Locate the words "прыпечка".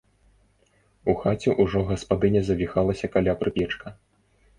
3.43-3.93